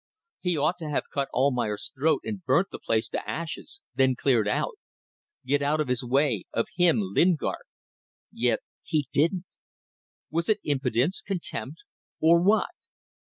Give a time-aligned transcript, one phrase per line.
[0.39, 4.47] He ought to have cut Almayer's throat and burnt the place to ashes then cleared
[4.47, 4.79] out.
[5.47, 7.67] Got out of his way; of him, Lingard!
[8.31, 9.45] Yet he didn't.
[10.31, 11.81] Was it impudence, contempt
[12.19, 12.71] or what?